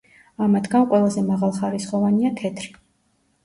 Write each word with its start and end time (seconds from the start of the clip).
ამათგან 0.45 0.87
ყველაზე 0.93 1.25
მაღალხარისხოვანია 1.29 2.35
თეთრი. 2.43 2.77